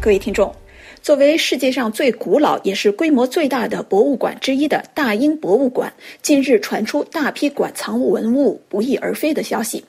[0.00, 0.54] 各位听众，
[1.02, 5.92] 作为世界上最古老也是规模最大的博物馆之一的大英博物馆，
[6.22, 9.84] 近日传出大批馆藏文物不翼而飞的消息。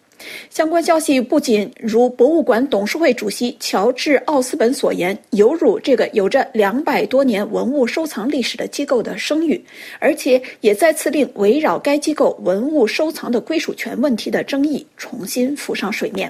[0.50, 9.64] 相关消息不仅如博物馆董事会主席乔治·奥斯本所言，有辱这个有着两百多年文物收藏历史的机构的声誉，
[10.00, 16.30] 而且也再次令围绕该机构文物收藏的归属权问题的争议重新浮上水面。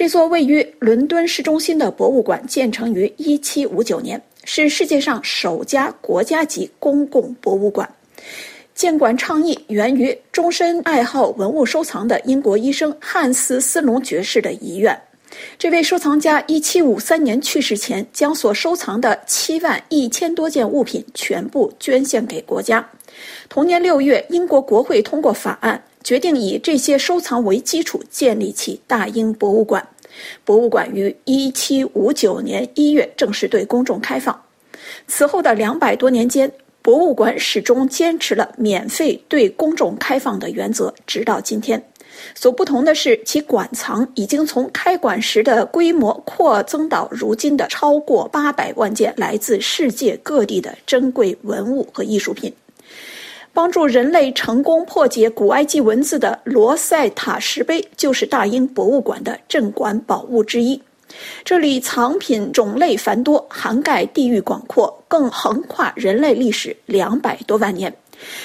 [0.00, 7.86] 这座位于伦敦市中心的博物馆建成于1759年，是世界上首家国家级公共博物馆。
[8.74, 14.98] 建馆倡议源于终身爱好文物收藏的英国医生汉斯·斯隆爵士的遗愿。
[15.58, 22.88] 这位收藏家1753年去世前，将所收藏的七万一千多件物品全部捐献给国家。
[23.50, 25.82] 同年六月，英国国会通过法案。
[26.02, 29.86] 决定以这些收藏为基础建立起大英博物馆。
[30.44, 34.40] 博物馆于1759年1月正式对公众开放。
[35.06, 36.50] 此后的两百多年间，
[36.82, 41.82] 博物馆始终坚持了免费对公众开放的原则，直到今天。
[42.34, 52.52] 所不同的是，其馆藏已经从开馆时的规模扩增到如今的超过八百万件来自世界各地的珍贵文物和艺术品。
[53.60, 60.80] 帮助人类成功破解古埃及文字的罗塞塔石碑，就是大英博物馆的镇馆宝物之一。
[61.44, 67.94] 这里藏品种类繁多，涵盖地域广阔，更横跨人类历史两百多万年。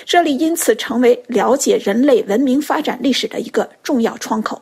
[0.03, 4.61] 这里因此成为了解人类文明发展历史的一个重要窗口。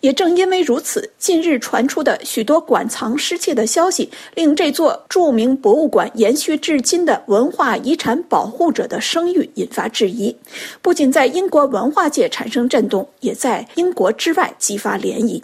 [0.00, 10.36] 也正因为如此，近日传出的许多馆藏失窃的消息，令这座著名博物馆延续至今的文化遗产保护者的声誉引发质疑。
[10.82, 15.42] 不仅在英国文化界产生震动，也在英国之外激发涟漪。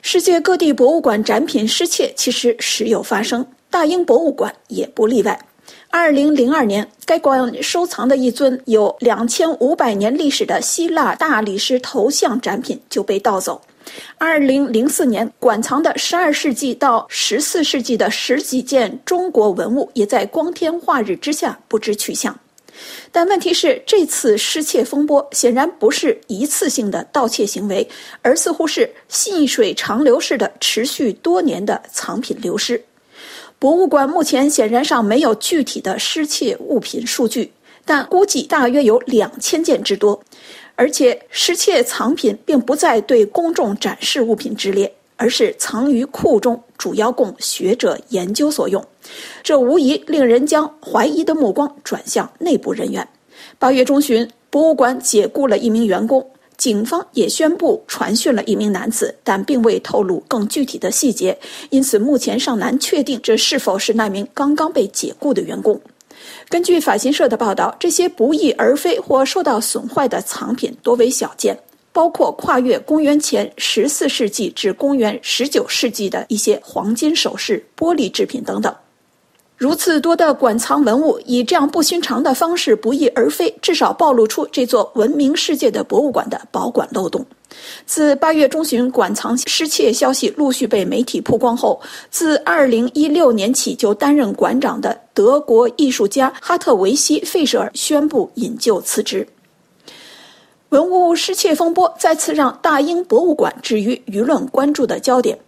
[0.00, 5.38] 世界各地博物馆展品失窃其实时有发生，大英博物馆也不例外。
[5.94, 13.60] 二零零二年，该馆收藏的一尊有两千五百年历史的希腊大理石头像展品就被盗走。
[14.16, 22.34] 二零零四年，馆藏的十二世纪到十四世纪的十几件中国文物也在光天化日之下不知去向。
[23.12, 27.86] 但问题是，这次失窃风波显然不是一次性的盗窃行为，
[28.22, 32.82] 而似乎是细水长流式的持续多年的藏品流失。
[33.62, 37.52] 博物馆目前显然上没有具体的失窃物品数据，
[37.84, 40.20] 但估计大约有两千件之多，
[40.74, 48.84] 而且失窃藏品并不在对公众展示物品之列，而是藏于库中，主要供学者研究所用。
[49.44, 53.06] 这无疑令人将怀疑的目光转向内部人员。
[53.60, 56.28] 八月中旬，博物馆解雇了一名员工。
[56.56, 61.36] 警方也宣布传讯了一名男子，但并未透露更具体的细节，
[61.70, 65.80] 因此目前尚难确定这是否是那名刚刚被解雇的员工。
[66.48, 71.58] 根据法新社的报道，这些不翼而飞或受到损坏的藏品多为小件，
[71.92, 78.72] 包括跨越公元前十四世纪至公元十九世纪的一些黄金首饰、玻璃制品等等。
[79.62, 87.24] 如此多的馆藏文物以这样不寻常的方式不翼而飞，至少暴露出这座闻名世界的博物馆的保管漏洞。
[87.86, 91.80] 自八月中旬馆藏失窃消息陆续被媒体曝光后，
[92.10, 99.24] 自二零一六年起就担任馆长的德国艺术家哈特维希·费舍尔宣布引咎辞职。
[100.70, 105.38] 文物失窃风波再次让大英博物馆置于舆论关注的焦点。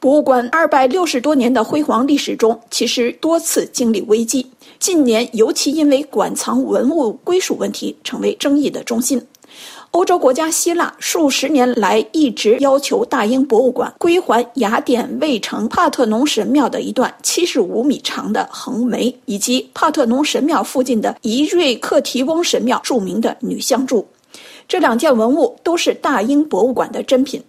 [0.00, 4.46] 博物馆二百六十多年的辉煌历史中，其实多次经历危机。
[4.78, 9.20] 近年尤其因为馆藏文物归属问题成为争议的中心。
[9.90, 24.06] 欧洲国家希腊数十年来一直要求大英博物馆归还雅典卫城帕特农神庙的一段七十五米长的横眉，以及帕特农神庙附近的伊瑞克提翁神庙著名的女像柱。
[24.66, 27.42] 这两件文物都是大英博物馆的珍品。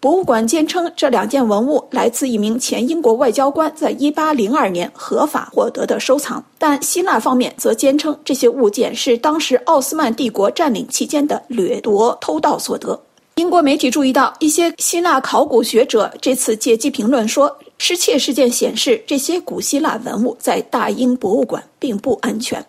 [0.00, 12.98] 博物馆坚称，这两件文物来自一名前英国外交官在1802年合法获得的收藏，但希腊方面则坚称这些物件是当时奥斯曼帝国占领期间的掠夺、偷盗所得。
[13.34, 22.64] 英国媒体注意到，一些希腊考古学者这次借机评论说，失窃事件显示这些古希腊文物在大英博物馆并不安全。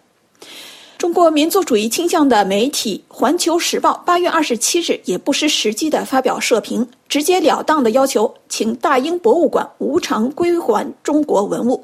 [1.01, 11.83] 中国民族主义倾向的媒体《环球时报》八月二十七日也不失时机地发表社评，直截了当地要求请大英博物馆无偿归还中国文物。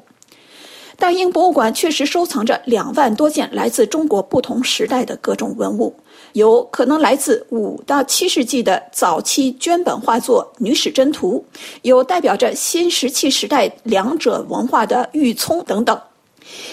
[0.96, 5.92] 大英博物馆确实收藏着两万多件来自中国不同时代的各种文物，
[6.34, 11.44] 有可能来自五到七世纪的早期绢本画作《女史箴图》，
[11.82, 16.00] 有代表着新石器时代两者文化的玉琮等等。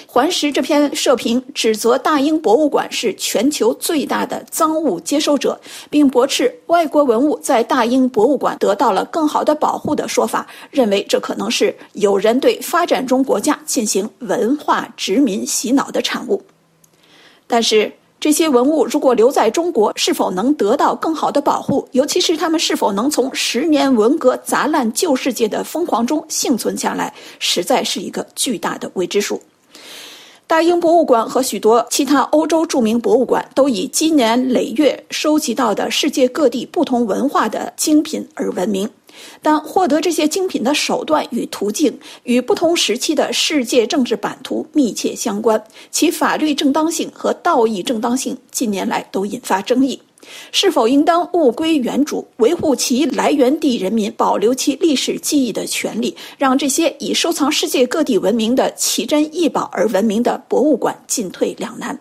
[0.08, 16.42] 环石这篇社评指责大英博物馆是全球最大的赃物接收者，并驳斥外国文物在大英博物馆得到了更好的保护的说法，认为这可能是有人对发展中国家进行文化殖民洗脑的产物。
[17.48, 21.88] 但是，这些文物如果留在中国，是否能得到更好的保护？
[21.92, 29.40] 尤其是他们是否能从十年文革砸烂旧世界的疯狂中幸存下来，实在是一个巨大的未知数。
[30.48, 38.88] 大英博物馆和许多其他欧洲著名博物馆都以积年累月收集到的世界各地不同文化的精品而闻名，
[39.42, 50.00] 但获得这些精品的手段与途径与不同时期的世界政治版图密切相关，其法律正当性和道义正当性近年来都引发争议。
[50.52, 62.00] 是否应当物归原主，维护其来源地人民保留其历史记忆的权利，让这些以收藏世界各地文明的奇珍异宝而闻名的博物馆进退两难？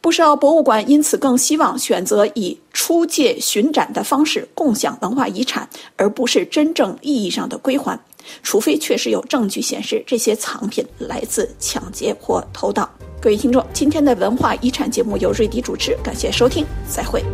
[0.00, 5.66] 不少博物馆因此更希望选择以出借巡展的方式共享文化遗产，
[5.96, 7.98] 而不是真正意义上的归还，
[8.42, 12.86] 除非确实有证据显示这些藏品来自抢劫或偷盗。
[13.18, 17.24] 各位听众，今天的文化遗产节目由瑞迪主持，感谢收听，再会。